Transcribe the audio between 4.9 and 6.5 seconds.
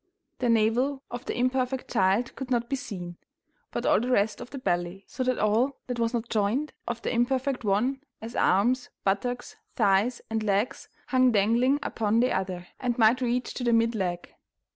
so that all that was not